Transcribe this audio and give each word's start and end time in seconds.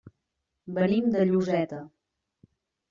Venim 0.79 1.11
de 1.17 1.27
Lloseta. 1.29 1.85